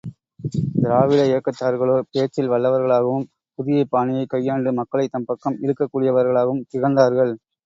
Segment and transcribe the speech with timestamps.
[0.75, 3.27] திராவிட இயக்கத்தர்களோ, பேச்சில் வல்லவர்களாகவும்,
[3.59, 7.33] புதிய பாணியைக் கையாண்டு மக்களைத் தம் பக்கம் இழுக்கக்கூடியவர்களாகவும் திகழ்ந்தார்கள்.